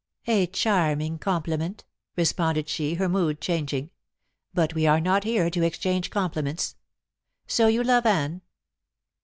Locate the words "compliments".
6.09-6.75